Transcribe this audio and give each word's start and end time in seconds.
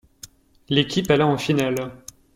L'équipe 0.69 1.11
alla 1.11 1.27
en 1.27 1.37
finales. 1.37 1.91